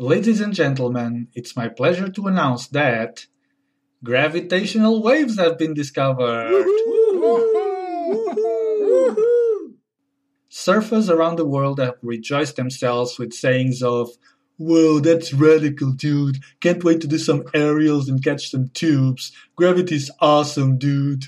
Ladies 0.00 0.40
and 0.40 0.54
gentlemen, 0.54 1.28
it's 1.34 1.54
my 1.54 1.68
pleasure 1.68 2.08
to 2.08 2.26
announce 2.26 2.68
that 2.68 3.26
gravitational 4.02 5.02
waves 5.02 5.36
have 5.38 5.58
been 5.58 5.74
discovered. 5.74 6.64
Surfers 10.50 11.10
around 11.10 11.36
the 11.36 11.44
world 11.44 11.80
have 11.80 11.96
rejoiced 12.00 12.56
themselves 12.56 13.18
with 13.18 13.34
sayings 13.34 13.82
of, 13.82 14.08
Whoa, 14.56 15.00
that's 15.00 15.34
radical, 15.34 15.92
dude. 15.92 16.38
Can't 16.62 16.82
wait 16.82 17.02
to 17.02 17.06
do 17.06 17.18
some 17.18 17.44
aerials 17.52 18.08
and 18.08 18.24
catch 18.24 18.50
some 18.50 18.70
tubes. 18.70 19.32
Gravity's 19.54 20.10
awesome, 20.18 20.78
dude. 20.78 21.26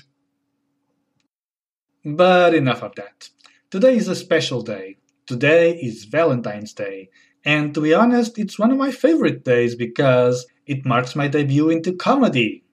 But 2.03 2.55
enough 2.55 2.81
of 2.81 2.95
that. 2.95 3.29
Today 3.69 3.97
is 3.97 4.07
a 4.07 4.15
special 4.15 4.63
day. 4.63 4.97
Today 5.27 5.75
is 5.75 6.05
Valentine's 6.05 6.73
Day. 6.73 7.11
And 7.45 7.73
to 7.73 7.81
be 7.81 7.93
honest, 7.93 8.39
it's 8.39 8.57
one 8.57 8.71
of 8.71 8.77
my 8.77 8.91
favorite 8.91 9.43
days 9.43 9.75
because 9.75 10.45
it 10.65 10.85
marks 10.85 11.15
my 11.15 11.27
debut 11.27 11.69
into 11.69 11.93
comedy. 11.93 12.63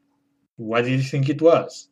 What 0.56 0.82
did 0.82 0.92
you 0.92 1.02
think 1.02 1.28
it 1.28 1.42
was? 1.42 1.88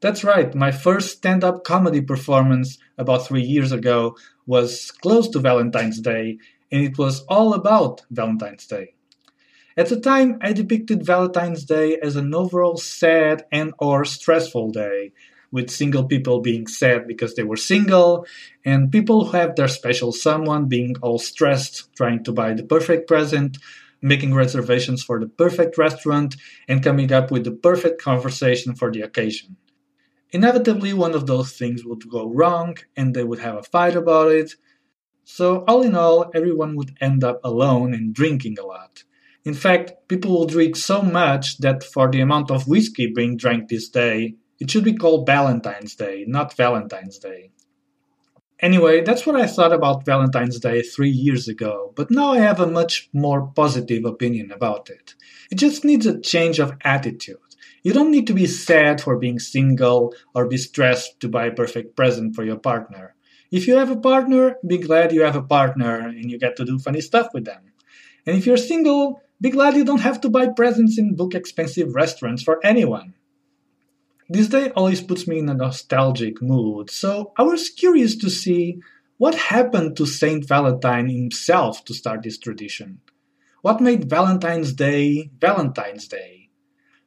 That's 0.00 0.24
right, 0.24 0.54
my 0.54 0.72
first 0.72 1.18
stand 1.18 1.44
up 1.44 1.62
comedy 1.62 2.00
performance 2.00 2.78
about 2.96 3.26
three 3.26 3.42
years 3.42 3.70
ago 3.70 4.16
was 4.46 4.90
close 4.90 5.28
to 5.28 5.38
Valentine's 5.38 6.00
Day, 6.00 6.38
and 6.72 6.82
it 6.82 6.96
was 6.96 7.20
all 7.28 7.52
about 7.52 8.02
Valentine's 8.10 8.66
Day. 8.66 8.94
At 9.76 9.88
the 9.88 10.00
time, 10.00 10.38
I 10.40 10.52
depicted 10.52 11.04
Valentine's 11.04 11.64
Day 11.64 11.98
as 12.02 12.16
an 12.16 12.34
overall 12.34 12.78
sad 12.78 13.44
and 13.52 13.72
or 13.78 14.04
stressful 14.04 14.70
day, 14.70 15.12
with 15.50 15.70
single 15.70 16.04
people 16.04 16.40
being 16.40 16.66
sad 16.66 17.06
because 17.06 17.34
they 17.34 17.42
were 17.42 17.56
single, 17.56 18.26
and 18.64 18.92
people 18.92 19.24
who 19.24 19.36
have 19.36 19.56
their 19.56 19.68
special 19.68 20.12
someone 20.12 20.66
being 20.66 20.94
all 21.02 21.18
stressed 21.18 21.94
trying 21.96 22.22
to 22.24 22.32
buy 22.32 22.54
the 22.54 22.62
perfect 22.62 23.08
present, 23.08 23.58
making 24.02 24.34
reservations 24.34 25.02
for 25.02 25.18
the 25.20 25.26
perfect 25.26 25.76
restaurant, 25.76 26.36
and 26.68 26.82
coming 26.82 27.12
up 27.12 27.30
with 27.30 27.44
the 27.44 27.50
perfect 27.50 28.00
conversation 28.00 28.74
for 28.74 28.90
the 28.90 29.02
occasion. 29.02 29.56
Inevitably, 30.32 30.92
one 30.94 31.14
of 31.14 31.26
those 31.26 31.52
things 31.52 31.84
would 31.84 32.08
go 32.08 32.28
wrong, 32.28 32.76
and 32.96 33.14
they 33.14 33.24
would 33.24 33.40
have 33.40 33.56
a 33.56 33.62
fight 33.62 33.96
about 33.96 34.30
it. 34.30 34.54
So, 35.24 35.64
all 35.66 35.82
in 35.82 35.94
all, 35.96 36.30
everyone 36.34 36.76
would 36.76 36.96
end 37.00 37.24
up 37.24 37.40
alone 37.44 37.94
and 37.94 38.14
drinking 38.14 38.58
a 38.58 38.64
lot. 38.64 39.04
In 39.44 39.54
fact, 39.54 40.08
people 40.08 40.30
will 40.32 40.46
drink 40.46 40.76
so 40.76 41.02
much 41.02 41.58
that 41.58 41.82
for 41.82 42.10
the 42.10 42.20
amount 42.20 42.50
of 42.50 42.68
whiskey 42.68 43.06
being 43.06 43.36
drank 43.36 43.68
this 43.68 43.88
day, 43.88 44.34
it 44.60 44.70
should 44.70 44.84
be 44.84 44.92
called 44.92 45.26
Valentine's 45.26 45.94
Day, 45.94 46.24
not 46.28 46.56
Valentine's 46.56 47.18
Day. 47.18 47.50
Anyway, 48.60 49.00
that's 49.00 49.24
what 49.24 49.40
I 49.40 49.46
thought 49.46 49.72
about 49.72 50.04
Valentine's 50.04 50.60
Day 50.60 50.82
three 50.82 51.08
years 51.08 51.48
ago, 51.48 51.94
but 51.96 52.10
now 52.10 52.32
I 52.32 52.40
have 52.40 52.60
a 52.60 52.66
much 52.66 53.08
more 53.14 53.46
positive 53.46 54.04
opinion 54.04 54.52
about 54.52 54.90
it. 54.90 55.14
It 55.50 55.54
just 55.54 55.82
needs 55.82 56.04
a 56.04 56.20
change 56.20 56.58
of 56.58 56.76
attitude. 56.84 57.38
You 57.82 57.94
don't 57.94 58.10
need 58.10 58.26
to 58.26 58.34
be 58.34 58.46
sad 58.46 59.00
for 59.00 59.16
being 59.16 59.38
single 59.38 60.14
or 60.34 60.46
be 60.46 60.58
stressed 60.58 61.18
to 61.20 61.28
buy 61.28 61.46
a 61.46 61.52
perfect 61.52 61.96
present 61.96 62.34
for 62.34 62.44
your 62.44 62.58
partner. 62.58 63.14
If 63.50 63.66
you 63.66 63.76
have 63.76 63.90
a 63.90 63.96
partner, 63.96 64.56
be 64.66 64.76
glad 64.76 65.12
you 65.12 65.22
have 65.22 65.36
a 65.36 65.42
partner 65.42 65.96
and 65.96 66.30
you 66.30 66.38
get 66.38 66.56
to 66.56 66.66
do 66.66 66.78
funny 66.78 67.00
stuff 67.00 67.28
with 67.32 67.46
them. 67.46 67.72
And 68.26 68.36
if 68.36 68.44
you're 68.44 68.58
single, 68.58 69.22
be 69.40 69.48
glad 69.48 69.74
you 69.74 69.86
don't 69.86 70.02
have 70.02 70.20
to 70.20 70.28
buy 70.28 70.48
presents 70.48 70.98
in 70.98 71.16
book 71.16 71.34
expensive 71.34 71.94
restaurants 71.94 72.42
for 72.42 72.60
anyone. 72.62 73.14
This 74.32 74.46
day 74.46 74.70
always 74.76 75.00
puts 75.00 75.26
me 75.26 75.40
in 75.40 75.48
a 75.48 75.54
nostalgic 75.54 76.40
mood, 76.40 76.88
so 76.88 77.32
I 77.36 77.42
was 77.42 77.68
curious 77.68 78.14
to 78.18 78.30
see 78.30 78.78
what 79.16 79.34
happened 79.34 79.96
to 79.96 80.06
Saint 80.06 80.46
Valentine 80.46 81.08
himself 81.08 81.84
to 81.86 81.94
start 81.94 82.22
this 82.22 82.38
tradition. 82.38 83.00
What 83.62 83.80
made 83.80 84.08
Valentine's 84.08 84.72
Day 84.72 85.32
Valentine's 85.40 86.06
Day? 86.06 86.50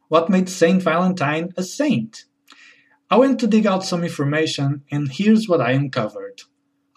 What 0.09 0.29
made 0.29 0.49
Saint 0.49 0.83
Valentine 0.83 1.53
a 1.55 1.63
saint? 1.63 2.25
I 3.09 3.15
went 3.15 3.39
to 3.39 3.47
dig 3.47 3.65
out 3.65 3.85
some 3.85 4.03
information, 4.03 4.83
and 4.91 5.09
here's 5.09 5.47
what 5.47 5.61
I 5.61 5.71
uncovered. 5.71 6.41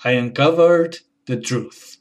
I 0.02 0.10
uncovered 0.10 0.98
the 1.26 1.40
truth. 1.40 1.98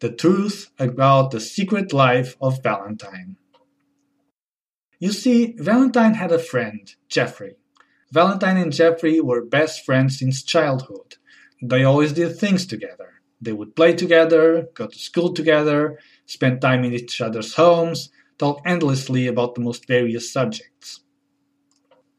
The 0.00 0.10
truth 0.10 0.70
about 0.78 1.30
the 1.30 1.40
secret 1.40 1.92
life 1.92 2.38
of 2.40 2.62
Valentine. 2.62 3.36
You 4.98 5.12
see, 5.12 5.54
Valentine 5.58 6.14
had 6.14 6.32
a 6.32 6.38
friend, 6.38 6.90
Geoffrey. 7.10 7.56
Valentine 8.12 8.56
and 8.56 8.72
Geoffrey 8.72 9.20
were 9.20 9.44
best 9.44 9.84
friends 9.84 10.18
since 10.18 10.42
childhood. 10.42 11.16
They 11.60 11.82
always 11.82 12.12
did 12.12 12.36
things 12.36 12.66
together. 12.66 13.14
They 13.40 13.52
would 13.52 13.74
play 13.74 13.94
together, 13.94 14.68
go 14.74 14.86
to 14.86 14.98
school 14.98 15.34
together, 15.34 15.98
spend 16.24 16.60
time 16.60 16.84
in 16.84 16.92
each 16.92 17.20
other's 17.20 17.54
homes, 17.54 18.10
talk 18.38 18.60
endlessly 18.64 19.26
about 19.26 19.54
the 19.54 19.60
most 19.60 19.86
various 19.86 20.32
subjects. 20.32 21.00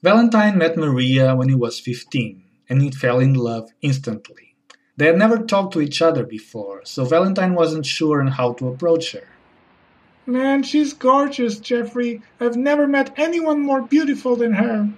Valentine 0.04 0.58
met 0.58 0.78
Maria 0.78 1.36
when 1.36 1.50
he 1.50 1.56
was 1.56 1.80
15, 1.80 2.44
and 2.70 2.82
he 2.82 2.92
fell 2.92 3.20
in 3.20 3.34
love 3.34 3.70
instantly. 3.82 4.56
They 4.98 5.06
had 5.06 5.18
never 5.18 5.40
talked 5.40 5.74
to 5.74 5.82
each 5.82 6.02
other 6.02 6.26
before, 6.26 6.82
so 6.84 7.06
Valentine 7.06 7.56
wasn't 7.56 7.86
sure 7.86 8.20
on 8.20 8.28
how 8.28 8.54
to 8.54 8.68
approach 8.68 9.14
her. 9.14 9.28
Man, 10.26 10.64
she's 10.64 10.94
gorgeous, 10.94 11.60
Geoffrey. 11.60 12.22
I've 12.40 12.58
never 12.58 12.88
met 12.88 13.14
anyone 13.18 13.62
more 13.62 13.82
beautiful 13.82 14.36
than 14.36 14.54
her. 14.54 14.90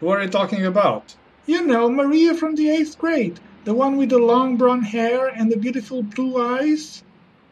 Who 0.00 0.08
are 0.08 0.22
you 0.22 0.30
talking 0.30 0.64
about? 0.64 1.14
You 1.44 1.66
know, 1.66 1.90
Maria 1.90 2.34
from 2.34 2.54
the 2.54 2.70
eighth 2.70 2.98
grade, 2.98 3.38
the 3.64 3.74
one 3.74 3.98
with 3.98 4.08
the 4.08 4.18
long 4.18 4.56
brown 4.56 4.80
hair 4.80 5.26
and 5.26 5.52
the 5.52 5.58
beautiful 5.58 6.02
blue 6.02 6.42
eyes. 6.42 7.02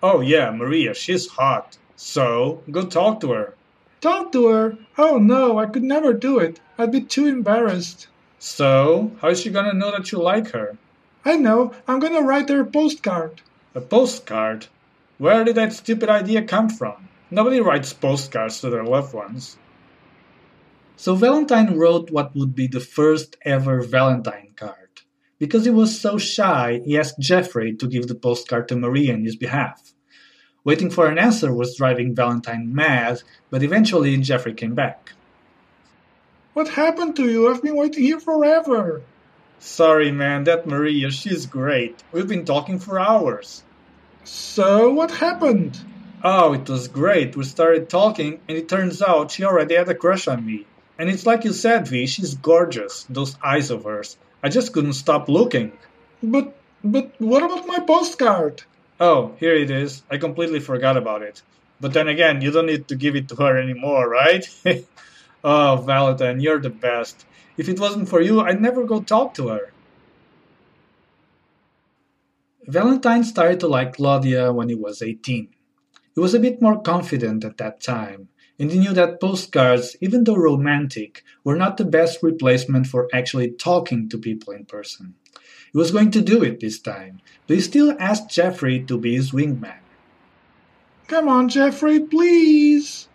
Oh, 0.03 0.21
yeah, 0.21 0.51
Maria, 0.51 0.95
she's 0.95 1.29
hot. 1.29 1.77
So, 1.95 2.63
go 2.71 2.87
talk 2.87 3.21
to 3.21 3.33
her. 3.33 3.55
Talk 4.01 4.33
to 4.33 4.47
her? 4.47 4.79
Oh 4.97 5.19
no, 5.19 5.59
I 5.59 5.67
could 5.67 5.83
never 5.83 6.15
do 6.15 6.39
it. 6.39 6.59
I'd 6.79 6.93
be 6.93 7.03
too 7.03 7.27
embarrassed. 7.27 8.07
So, 8.39 9.11
how 9.21 9.29
is 9.29 9.41
she 9.41 9.51
gonna 9.51 9.75
know 9.75 9.91
that 9.91 10.11
you 10.11 10.19
like 10.19 10.53
her? 10.53 10.79
I 11.27 11.37
know, 11.37 11.75
I'm 11.87 11.99
gonna 11.99 12.23
write 12.23 12.49
her 12.49 12.61
a 12.61 12.65
postcard. 12.65 13.43
A 13.75 13.83
postcard? 13.83 14.69
Where 15.19 15.45
did 15.45 15.57
that 15.57 15.75
stupid 15.75 16.09
idea 16.09 16.43
come 16.43 16.71
from? 16.71 17.09
Nobody 17.31 17.61
writes 17.61 17.93
postcards 17.93 18.61
to 18.61 18.71
their 18.71 18.85
loved 18.85 19.13
ones. 19.13 19.59
So 21.01 21.15
Valentine 21.15 21.79
wrote 21.79 22.11
what 22.11 22.35
would 22.35 22.57
be 22.57 22.67
the 22.67 22.81
first 22.81 23.37
ever 23.43 23.83
Valentine 23.83 24.55
card. 24.57 25.03
Because 25.39 25.65
he 25.65 25.71
was 25.71 26.01
so 26.01 26.19
shy, 26.19 26.83
he 26.85 26.99
asked 26.99 27.21
Geoffrey 27.21 27.73
to 27.77 27.87
give 27.87 28.09
the 28.09 28.17
postcard 28.17 28.67
to 28.67 28.77
Maria 28.77 29.15
in 29.15 29.25
his 29.25 29.37
behalf. 29.37 29.95
Waiting 30.65 30.91
for 30.91 31.07
an 31.07 31.17
answer 31.17 31.55
was 31.55 31.77
driving 31.77 32.17
Valentine 32.17 32.75
mad, 32.75 33.23
but 33.49 33.63
eventually 33.63 34.17
Geoffrey 34.17 34.55
came 34.55 34.75
back. 34.75 35.13
What 36.53 36.71
happened 36.71 37.15
to 37.15 37.31
you? 37.31 37.49
I've 37.49 37.63
been 37.63 37.77
waiting 37.77 38.03
here 38.03 38.19
forever. 38.19 39.03
Sorry, 39.61 40.11
man, 40.11 40.43
that 40.45 40.67
Maria, 40.67 41.13
she's 41.13 41.47
great. 41.47 42.03
We've 42.11 42.27
been 42.27 42.45
talking 42.45 42.81
for 42.81 42.99
hours. 42.99 43.63
So, 44.25 44.91
what 44.91 45.13
happened? 45.13 45.79
Oh, 46.25 46.55
it 46.55 46.69
was 46.69 46.89
great. 46.89 47.37
We 47.37 47.45
started 47.45 47.89
talking, 47.89 48.41
and 48.49 48.59
it 48.59 48.69
turns 48.69 49.01
out 49.01 49.31
she 49.31 49.45
already 49.45 49.77
had 49.77 49.89
a 49.89 49.95
crush 49.95 50.27
on 50.27 50.45
me. 50.45 50.67
And 50.99 51.09
it's 51.09 51.27
like 51.27 51.45
you 51.45 51.53
said, 51.53 51.87
V, 51.87 52.07
she's 52.07 52.35
gorgeous. 52.35 53.05
Those 53.09 53.37
eyes 53.43 53.71
of 53.71 53.85
hers. 53.85 54.17
I 54.43 54.49
just 54.49 54.73
couldn't 54.73 54.95
stop 54.95 55.29
looking. 55.29 55.73
But, 56.23 56.57
but 56.83 57.13
what 57.19 57.43
about 57.43 57.67
my 57.67 57.79
postcard? 57.81 58.63
Oh, 58.99 59.35
here 59.39 59.55
it 59.55 59.71
is. 59.71 60.03
I 60.11 60.19
completely 60.19 60.59
forgot 60.59 60.97
about 60.97 61.23
it. 61.23 61.43
But 61.81 61.93
then 61.93 62.09
again, 62.09 62.41
you 62.41 62.51
don't 62.51 62.67
need 62.67 62.89
to 62.89 62.97
give 62.97 63.15
it 63.15 63.29
to 63.29 63.37
her 63.37 63.57
anymore, 63.57 64.09
right? 64.09 64.45
oh, 65.45 65.77
Valentine, 65.87 66.41
you're 66.41 66.61
the 66.61 66.71
best. 66.71 67.25
If 67.57 67.69
it 67.69 67.79
wasn't 67.79 68.09
for 68.09 68.21
you, 68.21 68.41
I'd 68.41 68.61
never 68.61 68.85
go 68.85 69.01
talk 69.01 69.35
to 69.35 69.49
her. 69.49 69.73
Valentine 72.67 73.25
started 73.25 73.61
to 73.61 73.69
like 73.69 73.95
Claudia 73.95 74.53
when 74.53 74.69
he 74.69 74.75
was 74.75 75.01
18. 75.01 75.49
He 76.15 76.21
was 76.21 76.35
a 76.35 76.41
bit 76.41 76.61
more 76.61 76.83
confident 76.83 77.45
at 77.45 77.57
that 77.59 77.81
time, 77.81 78.29
and 78.59 78.71
he 78.71 78.79
knew 78.79 78.93
that 78.93 79.21
postcards, 79.21 79.97
even 80.01 80.25
though 80.25 80.37
romantic, 80.37 81.23
were 81.45 81.57
not 81.57 81.77
the 81.77 81.85
best 81.85 82.23
replacement 82.23 82.87
for 82.87 83.09
actually 83.13 83.51
talking 83.51 84.09
to 84.09 84.19
people 84.19 84.53
in 84.53 84.65
person. 84.65 85.15
He 85.73 85.79
was 85.79 85.91
going 85.91 86.11
to 86.13 86.23
do 86.23 86.43
it 86.43 86.61
this 86.61 86.79
time, 86.79 87.21
but 87.47 87.57
he 87.57 87.61
still 87.61 87.97
asked 88.01 88.31
Geoffrey 88.31 88.83
to 88.85 88.99
be 88.99 89.15
his 89.15 89.33
wingman. 89.33 89.79
Come 91.07 91.29
on, 91.29 91.49
Geoffrey, 91.49 92.01
please. 92.01 93.09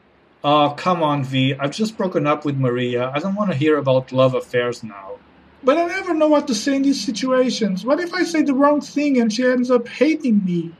Oh, 0.43 0.73
come 0.77 1.01
on, 1.01 1.23
V. 1.23 1.55
I've 1.59 1.71
just 1.71 1.97
broken 1.97 2.27
up 2.27 2.43
with 2.43 2.57
Maria. 2.57 3.09
I 3.09 3.19
don't 3.19 3.35
want 3.35 3.51
to 3.51 3.57
hear 3.57 3.77
about 3.77 4.11
love 4.11 4.35
affairs 4.35 4.83
now. 4.83 5.19
But 5.63 5.77
I 5.77 5.85
never 5.87 6.13
know 6.13 6.27
what 6.27 6.47
to 6.47 6.55
say 6.55 6.75
in 6.75 6.81
these 6.81 7.03
situations. 7.03 7.85
What 7.85 8.01
if 8.01 8.13
I 8.13 8.23
say 8.23 8.41
the 8.41 8.53
wrong 8.53 8.81
thing 8.81 9.19
and 9.19 9.31
she 9.31 9.45
ends 9.45 9.71
up 9.71 9.87
hating 9.87 10.43
me? 10.43 10.73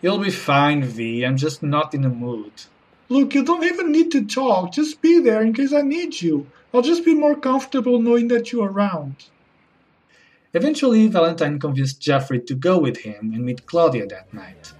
You'll 0.00 0.18
be 0.18 0.30
fine, 0.30 0.82
V. 0.82 1.24
I'm 1.24 1.36
just 1.36 1.62
not 1.62 1.94
in 1.94 2.02
the 2.02 2.08
mood. 2.08 2.52
Look, 3.12 3.34
you 3.34 3.44
don't 3.44 3.62
even 3.64 3.92
need 3.92 4.10
to 4.12 4.24
talk. 4.24 4.72
Just 4.72 5.02
be 5.02 5.20
there 5.20 5.42
in 5.42 5.52
case 5.52 5.74
I 5.74 5.82
need 5.82 6.22
you. 6.22 6.46
I'll 6.72 6.80
just 6.80 7.04
be 7.04 7.12
more 7.12 7.36
comfortable 7.36 8.00
knowing 8.00 8.28
that 8.28 8.50
you're 8.50 8.72
around. 8.72 9.16
Eventually, 10.54 11.08
Valentine 11.08 11.60
convinced 11.60 12.00
Geoffrey 12.00 12.40
to 12.40 12.54
go 12.54 12.78
with 12.78 12.96
him 12.96 13.34
and 13.34 13.44
meet 13.44 13.66
Claudia 13.66 14.06
that 14.06 14.32
night. 14.32 14.72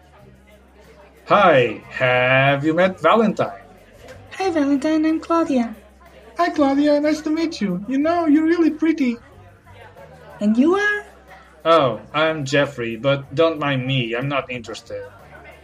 Hi, 1.26 1.82
have 1.90 2.64
you 2.64 2.72
met 2.72 2.98
Valentine? 3.00 3.66
Hi, 4.38 4.50
Valentine. 4.50 5.04
I'm 5.04 5.20
Claudia. 5.20 5.76
Hi, 6.38 6.48
Claudia. 6.48 7.00
Nice 7.00 7.20
to 7.20 7.30
meet 7.30 7.60
you. 7.60 7.84
You 7.86 7.98
know, 7.98 8.24
you're 8.24 8.46
really 8.46 8.70
pretty. 8.70 9.18
And 10.40 10.56
you 10.56 10.76
are? 10.76 11.04
Oh, 11.66 12.00
I'm 12.14 12.46
Jeffrey, 12.46 12.96
but 12.96 13.34
don't 13.34 13.58
mind 13.58 13.86
me. 13.86 14.16
I'm 14.16 14.28
not 14.28 14.50
interested. 14.50 15.04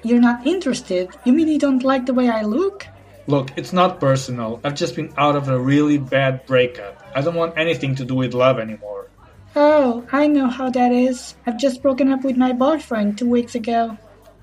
You're 0.03 0.21
not 0.21 0.47
interested? 0.47 1.11
You 1.25 1.33
mean 1.33 1.49
you 1.49 1.59
don't 1.59 1.83
like 1.83 2.07
the 2.07 2.15
way 2.15 2.29
I 2.29 2.43
look? 2.43 2.87
Look, 3.27 3.51
it's 3.57 3.73
not 3.73 4.01
personal. 4.01 4.61
I've 4.65 4.75
just 4.75 4.97
been 4.97 5.13
out 5.19 5.37
of 5.37 5.49
a 5.49 5.59
really 5.59 5.99
bad 5.99 6.47
breakup. 6.47 7.03
I 7.15 7.21
don't 7.21 7.35
want 7.35 7.59
anything 7.59 7.95
to 7.97 8.05
do 8.05 8.15
with 8.15 8.33
love 8.33 8.59
anymore. 8.59 9.11
Oh, 9.57 10.07
I 10.13 10.29
know 10.29 10.49
how 10.49 10.71
that 10.71 10.93
is. 10.93 11.35
I've 11.47 11.59
just 11.59 11.83
broken 11.83 12.13
up 12.13 12.23
with 12.23 12.37
my 12.37 12.53
boyfriend 12.53 13.19
two 13.19 13.29
weeks 13.29 13.55
ago. 13.55 13.99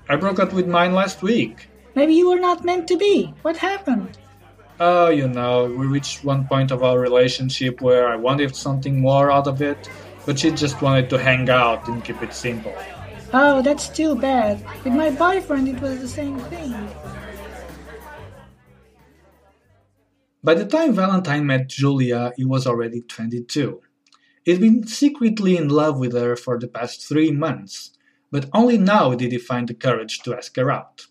I 0.08 0.16
broke 0.16 0.38
up 0.38 0.52
with 0.52 0.68
mine 0.68 0.92
last 0.92 1.22
week. 1.22 1.68
Maybe 1.94 2.14
you 2.14 2.28
were 2.28 2.38
not 2.38 2.64
meant 2.64 2.86
to 2.88 2.96
be. 2.96 3.32
What 3.42 3.56
happened? 3.56 4.18
Oh, 4.78 5.08
you 5.08 5.26
know, 5.26 5.64
we 5.64 5.86
reached 5.86 6.22
one 6.22 6.46
point 6.46 6.70
of 6.70 6.82
our 6.82 7.00
relationship 7.00 7.80
where 7.80 8.06
I 8.06 8.16
wanted 8.16 8.54
something 8.54 9.00
more 9.00 9.32
out 9.32 9.46
of 9.46 9.62
it, 9.62 9.88
but 10.26 10.38
she 10.38 10.50
just 10.50 10.82
wanted 10.82 11.08
to 11.10 11.18
hang 11.18 11.48
out 11.48 11.88
and 11.88 12.04
keep 12.04 12.22
it 12.22 12.34
simple. 12.34 12.74
Oh, 13.32 13.60
that's 13.62 13.88
too 13.88 14.14
bad. 14.14 14.64
With 14.84 14.94
my 14.94 15.10
boyfriend, 15.10 15.68
it 15.68 15.80
was 15.80 16.00
the 16.00 16.08
same 16.08 16.38
thing. 16.38 16.74
By 20.44 20.54
the 20.54 20.64
time 20.64 20.94
Valentine 20.94 21.44
met 21.44 21.68
Julia, 21.68 22.32
he 22.36 22.44
was 22.44 22.66
already 22.66 23.00
22. 23.00 23.80
He'd 24.44 24.60
been 24.60 24.86
secretly 24.86 25.56
in 25.56 25.68
love 25.68 25.98
with 25.98 26.12
her 26.12 26.36
for 26.36 26.56
the 26.56 26.68
past 26.68 27.08
three 27.08 27.32
months, 27.32 27.90
but 28.30 28.48
only 28.54 28.78
now 28.78 29.14
did 29.14 29.32
he 29.32 29.38
find 29.38 29.66
the 29.66 29.74
courage 29.74 30.20
to 30.20 30.36
ask 30.36 30.54
her 30.54 30.70
out. 30.70 31.06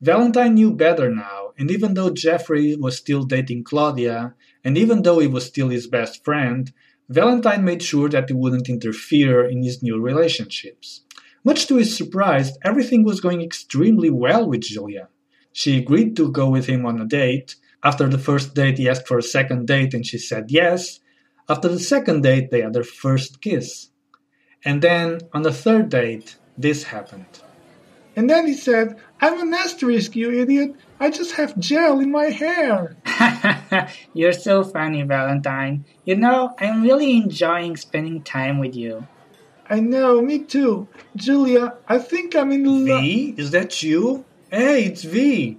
Valentine 0.00 0.54
knew 0.54 0.72
better 0.72 1.12
now, 1.12 1.52
and 1.58 1.68
even 1.68 1.94
though 1.94 2.10
Jeffrey 2.10 2.76
was 2.76 2.96
still 2.96 3.24
dating 3.24 3.64
Claudia, 3.64 4.34
and 4.62 4.78
even 4.78 5.02
though 5.02 5.18
he 5.18 5.26
was 5.26 5.46
still 5.46 5.68
his 5.68 5.88
best 5.88 6.24
friend, 6.24 6.72
Valentine 7.08 7.64
made 7.64 7.82
sure 7.82 8.08
that 8.08 8.28
he 8.28 8.34
wouldn't 8.34 8.68
interfere 8.68 9.44
in 9.44 9.64
his 9.64 9.82
new 9.82 10.00
relationships. 10.00 11.02
Much 11.42 11.66
to 11.66 11.76
his 11.76 11.96
surprise, 11.96 12.58
everything 12.62 13.02
was 13.02 13.20
going 13.20 13.40
extremely 13.40 14.10
well 14.10 14.46
with 14.46 14.60
Julia. 14.60 15.08
She 15.52 15.78
agreed 15.78 16.16
to 16.16 16.30
go 16.30 16.48
with 16.48 16.66
him 16.66 16.84
on 16.84 17.00
a 17.00 17.06
date. 17.06 17.56
After 17.82 18.08
the 18.08 18.18
first 18.18 18.54
date, 18.54 18.78
he 18.78 18.88
asked 18.88 19.08
for 19.08 19.18
a 19.18 19.22
second 19.22 19.66
date 19.66 19.94
and 19.94 20.04
she 20.04 20.18
said 20.18 20.50
yes. 20.50 21.00
After 21.48 21.68
the 21.68 21.80
second 21.80 22.22
date, 22.22 22.50
they 22.50 22.60
had 22.60 22.74
their 22.74 22.84
first 22.84 23.40
kiss. 23.40 23.88
And 24.64 24.82
then, 24.82 25.20
on 25.32 25.42
the 25.42 25.52
third 25.52 25.88
date, 25.88 26.36
this 26.58 26.84
happened. 26.84 27.40
And 28.14 28.28
then 28.28 28.46
he 28.46 28.54
said, 28.54 28.96
I'm 29.20 29.40
an 29.40 29.54
asterisk, 29.54 30.14
you 30.14 30.30
idiot. 30.30 30.74
I 30.98 31.08
just 31.08 31.36
have 31.36 31.58
gel 31.58 32.00
in 32.00 32.10
my 32.10 32.26
hair. 32.26 32.96
You're 34.12 34.32
so 34.32 34.62
funny, 34.62 35.02
Valentine. 35.02 35.86
You 36.04 36.16
know, 36.16 36.54
I'm 36.58 36.82
really 36.82 37.16
enjoying 37.16 37.76
spending 37.76 38.22
time 38.22 38.58
with 38.58 38.76
you. 38.76 39.06
I 39.70 39.78
know, 39.78 40.20
me 40.20 40.40
too. 40.40 40.88
Julia, 41.14 41.74
I 41.86 41.98
think 41.98 42.34
I'm 42.34 42.50
in 42.50 42.88
love. 42.88 43.02
V? 43.02 43.34
Is 43.38 43.52
that 43.52 43.84
you? 43.84 44.24
Hey, 44.50 44.84
it's 44.84 45.04
V. 45.04 45.58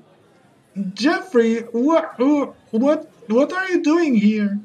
Jeffrey, 0.94 1.60
what, 1.72 2.20
what, 2.72 3.10
what 3.28 3.54
are 3.54 3.70
you 3.70 3.82
doing 3.82 4.16
here? 4.16 4.60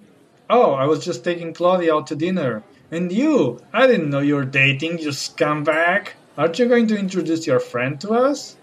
Oh, 0.50 0.72
I 0.72 0.86
was 0.86 1.04
just 1.04 1.22
taking 1.22 1.54
Claudia 1.54 1.94
out 1.94 2.08
to 2.08 2.16
dinner. 2.16 2.64
And 2.90 3.12
you? 3.12 3.60
I 3.72 3.86
didn't 3.86 4.10
know 4.10 4.18
you 4.18 4.34
were 4.34 4.44
dating, 4.44 4.98
you 4.98 5.10
scumbag. 5.10 6.08
Aren't 6.36 6.58
you 6.58 6.66
going 6.66 6.88
to 6.88 6.98
introduce 6.98 7.46
your 7.46 7.60
friend 7.60 8.00
to 8.00 8.10
us? 8.10 8.56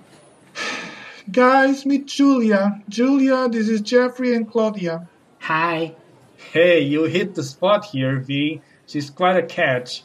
Guys, 1.32 1.86
meet 1.86 2.08
Julia. 2.08 2.82
Julia, 2.90 3.48
this 3.48 3.70
is 3.70 3.80
Jeffrey 3.80 4.36
and 4.36 4.50
Claudia. 4.50 5.08
Hi. 5.40 5.96
Hey, 6.52 6.82
you 6.82 7.06
hit 7.06 7.36
the 7.36 7.44
spot 7.44 7.86
here, 7.86 8.20
V. 8.20 8.62
She's 8.86 9.10
quite 9.10 9.38
a 9.38 9.44
catch. 9.44 10.04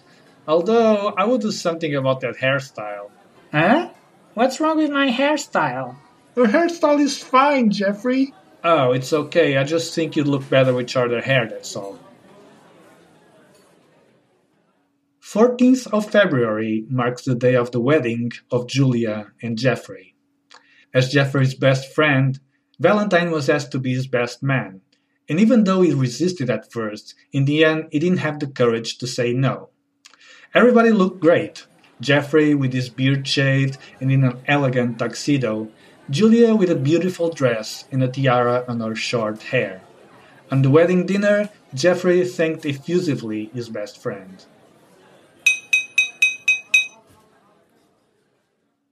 Although, 0.49 1.12
I 1.15 1.25
will 1.25 1.37
do 1.37 1.53
something 1.53 1.95
about 1.95 2.21
that 2.21 2.37
hairstyle. 2.37 3.11
Huh? 3.53 3.91
What's 4.33 4.61
wrong 4.61 4.79
with 4.79 4.91
my 4.91 5.11
hairstyle? 5.11 5.97
Your 6.35 6.47
hairstyle 6.47 7.00
is 7.00 7.23
fine, 7.23 7.71
Jeffrey. 7.71 8.33
Oh, 8.65 8.93
it's 8.93 9.12
okay. 9.12 9.59
I 9.59 9.65
just 9.65 9.95
think 9.95 10.17
you'd 10.17 10.27
look 10.27 10.49
better 10.49 10.73
with 10.73 10.89
shorter 10.89 11.21
hair, 11.21 11.47
that's 11.47 11.77
all. 11.77 11.99
14th 15.21 15.87
of 15.89 16.11
February 16.11 16.87
marks 16.89 17.25
the 17.25 17.35
day 17.35 17.55
of 17.55 17.71
the 17.71 17.81
wedding 17.81 18.33
of 18.50 18.67
Julia 18.67 19.33
and 19.43 19.59
Jeffrey. 19.59 20.15
As 20.95 21.11
Jeffrey's 21.11 21.55
best 21.55 21.93
friend, 21.93 22.41
Valentine 22.81 23.31
was 23.31 23.50
asked 23.50 23.73
to 23.73 23.79
be 23.79 23.93
his 23.93 24.06
best 24.06 24.43
man, 24.43 24.81
and 25.29 25.39
even 25.39 25.65
though 25.65 25.83
he 25.83 25.93
resisted 25.93 26.49
at 26.49 26.73
first, 26.73 27.15
in 27.33 27.45
the 27.45 27.62
end 27.67 27.89
he 27.93 27.99
didn't 27.99 28.25
have 28.25 28.39
the 28.41 28.47
courage 28.47 28.97
to 28.99 29.06
say 29.06 29.35
no. 29.35 29.69
Everybody 30.55 30.91
looked 30.91 31.21
great. 31.21 31.67
Jeffrey 32.00 32.55
with 32.55 32.73
his 32.73 32.89
beard 32.89 33.29
shaved 33.29 33.77
and 34.00 34.11
in 34.11 34.25
an 34.25 34.41
elegant 34.47 34.99
tuxedo, 34.99 35.69
Julia 36.09 36.55
with 36.55 36.71
a 36.71 36.75
beautiful 36.75 37.29
dress 37.29 37.85
and 37.93 38.03
a 38.03 38.09
tiara 38.09 38.65
on 38.67 38.81
her 38.81 38.95
short 38.95 39.43
hair. 39.43 39.83
On 40.50 40.62
the 40.62 40.71
wedding 40.71 41.05
dinner, 41.05 41.50
Jeffrey 41.75 42.25
thanked 42.25 42.65
effusively 42.65 43.50
his 43.53 43.69
best 43.69 43.99
friend. 43.99 44.47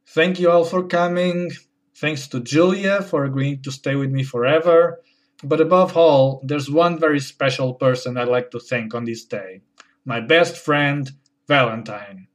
Thank 0.06 0.38
you 0.38 0.50
all 0.50 0.64
for 0.64 0.82
coming. 0.82 1.52
Thanks 1.94 2.26
to 2.28 2.40
Julia 2.40 3.02
for 3.02 3.24
agreeing 3.24 3.62
to 3.62 3.70
stay 3.70 3.94
with 3.96 4.10
me 4.10 4.22
forever. 4.24 5.00
But 5.42 5.60
above 5.62 5.96
all, 5.96 6.42
there's 6.44 6.70
one 6.70 6.98
very 6.98 7.20
special 7.20 7.74
person 7.74 8.16
I'd 8.18 8.28
like 8.28 8.50
to 8.50 8.60
thank 8.60 8.94
on 8.94 9.04
this 9.04 9.24
day 9.24 9.62
my 10.06 10.20
best 10.20 10.56
friend, 10.56 11.10
Valentine. 11.48 12.26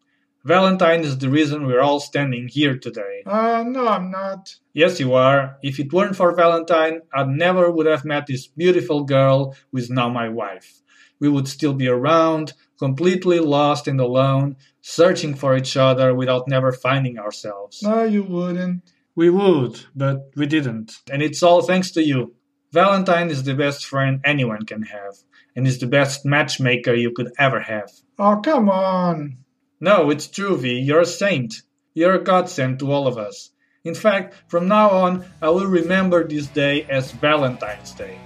Valentine 0.43 1.01
is 1.01 1.17
the 1.17 1.29
reason 1.29 1.67
we're 1.67 1.81
all 1.81 1.99
standing 1.99 2.47
here 2.47 2.77
today. 2.77 3.21
Uh, 3.25 3.63
no, 3.67 3.87
I'm 3.87 4.09
not. 4.09 4.55
Yes, 4.73 4.99
you 4.99 5.13
are. 5.13 5.57
If 5.61 5.79
it 5.79 5.93
weren't 5.93 6.15
for 6.15 6.33
Valentine, 6.33 7.01
I 7.13 7.23
never 7.25 7.69
would 7.69 7.85
have 7.85 8.05
met 8.05 8.25
this 8.25 8.47
beautiful 8.47 9.03
girl 9.03 9.55
who 9.71 9.77
is 9.77 9.89
now 9.89 10.09
my 10.09 10.29
wife. 10.29 10.81
We 11.19 11.30
would 11.30 11.47
still 11.47 11.73
be 11.73 11.87
around, 11.87 12.53
completely 12.80 13.39
lost 13.39 13.87
and 13.87 13.99
alone, 13.99 14.56
searching 14.81 15.35
for 15.35 15.56
each 15.56 15.77
other 15.77 16.15
without 16.15 16.47
never 16.47 16.71
finding 16.71 17.19
ourselves. 17.19 17.83
No, 17.83 18.03
you 18.03 18.23
wouldn't. 18.23 18.81
We 19.15 19.30
would, 19.30 19.81
but 19.95 20.31
we 20.35 20.47
didn't. 20.47 20.99
And 21.11 21.21
it's 21.21 21.44
all 21.44 21.61
thanks 21.61 21.91
to 21.91 22.03
you. 22.03 22.33
Valentine 22.71 23.30
is 23.30 23.44
the 23.44 23.53
best 23.53 23.85
friend 23.85 24.21
anyone 24.23 24.65
can 24.65 24.83
have, 24.83 25.18
and 25.55 25.67
is 25.67 25.79
the 25.79 25.87
best 25.87 26.25
matchmaker 26.25 26.93
you 26.93 27.11
could 27.11 27.31
ever 27.37 27.59
have. 27.59 27.91
Oh, 28.17 28.41
come 28.43 28.69
on. 28.69 29.37
No, 29.79 30.09
it's 30.09 30.27
true, 30.27 30.57
V. 30.57 30.79
You're 30.79 31.01
a 31.01 31.05
saint. 31.05 31.61
You're 31.93 32.15
a 32.15 32.23
godsend 32.23 32.79
to 32.79 32.91
all 32.91 33.07
of 33.07 33.17
us. 33.17 33.49
In 33.83 33.95
fact, 33.95 34.35
from 34.47 34.67
now 34.67 34.89
on, 34.91 35.25
I 35.41 35.49
will 35.49 35.65
remember 35.65 36.27
this 36.27 36.47
day 36.47 36.83
as 36.83 37.11
Valentine's 37.11 37.91
Day. 37.91 38.17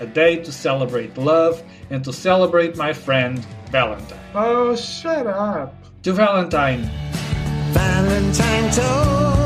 A 0.00 0.06
day 0.06 0.36
to 0.42 0.50
celebrate 0.50 1.16
love 1.16 1.62
and 1.90 2.04
to 2.04 2.12
celebrate 2.12 2.76
my 2.76 2.92
friend, 2.92 3.38
Valentine. 3.70 4.18
Oh, 4.34 4.74
shut 4.74 5.26
up. 5.28 5.72
To 6.02 6.12
Valentine. 6.12 6.90
Valentine 7.72 8.70
told 8.72 9.43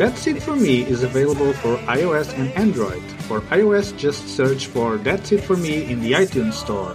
That's 0.00 0.24
It 0.26 0.42
For 0.42 0.56
Me 0.56 0.80
is 0.80 1.02
available 1.02 1.52
for 1.52 1.76
iOS 1.84 2.32
and 2.32 2.50
Android. 2.52 3.02
For 3.28 3.42
iOS, 3.52 3.94
just 3.98 4.28
search 4.28 4.68
for 4.68 4.96
That's 4.96 5.30
It 5.30 5.44
For 5.44 5.58
Me 5.58 5.92
in 5.92 6.00
the 6.00 6.12
iTunes 6.12 6.54
Store. 6.54 6.94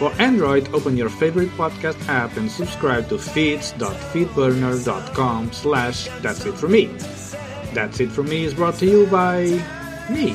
For 0.00 0.10
Android, 0.18 0.72
open 0.72 0.96
your 0.96 1.10
favorite 1.10 1.50
podcast 1.50 2.00
app 2.08 2.38
and 2.38 2.50
subscribe 2.50 3.10
to 3.10 3.18
feeds.feedburner.com 3.18 5.52
slash 5.52 6.08
That's 6.22 6.46
It 6.46 6.56
For 6.56 6.68
Me. 6.68 6.86
That's 7.74 8.00
It 8.00 8.10
For 8.10 8.22
Me 8.22 8.44
is 8.44 8.54
brought 8.54 8.76
to 8.76 8.86
you 8.86 9.04
by 9.08 9.62
me. 10.08 10.34